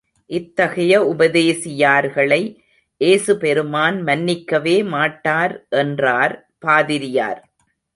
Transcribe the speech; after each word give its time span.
இத்தகைய 0.29 0.93
உபதேசியார்களை 1.03 2.41
ஏசுபெருமான் 3.01 3.99
மன்னிக்கவே 4.03 4.77
மாட்டார் 4.87 5.55
என்றார் 5.69 6.35
பாதிரியார். 6.59 7.41